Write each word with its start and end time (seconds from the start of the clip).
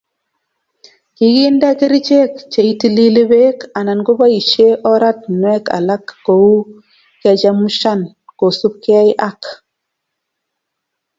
Kikinde 1.15 1.67
kerichek 1.79 2.33
cheitilili 2.51 3.23
Bek 3.31 3.59
anan 3.79 3.99
koboisie 4.07 4.69
oratinwek 4.91 5.65
alak 5.77 6.05
kou 6.25 6.51
kechemshan 7.21 7.99
kosubkei 8.39 9.09
ak 9.29 9.41